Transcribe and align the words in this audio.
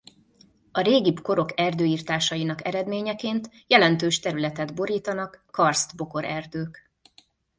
A 0.71 0.81
régibb 0.81 1.21
korok 1.21 1.59
erdőirtásainak 1.59 2.65
eredményeként 2.67 3.49
jelentős 3.67 4.19
területet 4.19 4.73
borítanak 4.73 5.45
karsztbokorerdők. 5.51 6.91